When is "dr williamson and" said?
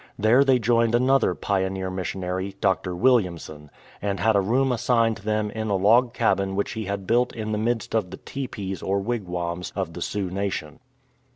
2.59-4.19